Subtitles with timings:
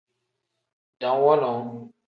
[1.01, 1.59] Dam wonoo.